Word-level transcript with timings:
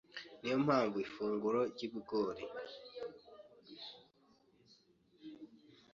Niyo 0.41 0.57
mpamvu 0.65 0.97
ifunguro 1.05 1.59
ry’ibigori 1.71 2.43